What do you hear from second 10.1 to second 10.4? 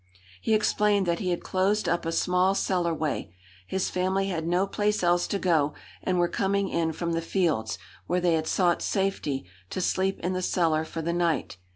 in